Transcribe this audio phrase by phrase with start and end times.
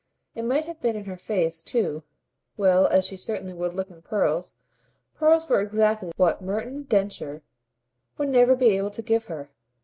[0.33, 2.01] It might have been in her face too
[2.57, 4.55] that, well as she certainly would look in pearls,
[5.13, 7.43] pearls were exactly what Merton Densher
[8.17, 9.51] would never be able to give her.